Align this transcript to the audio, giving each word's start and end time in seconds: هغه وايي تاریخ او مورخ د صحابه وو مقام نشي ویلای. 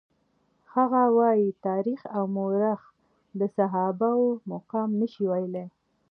هغه 0.75 1.03
وايي 1.17 1.49
تاریخ 1.67 1.99
او 2.15 2.23
مورخ 2.35 2.81
د 3.39 3.41
صحابه 3.57 4.09
وو 4.19 4.29
مقام 4.51 4.89
نشي 4.99 5.25
ویلای. 5.31 5.67